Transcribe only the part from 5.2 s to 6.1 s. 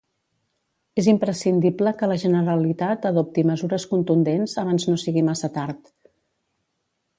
massa tard.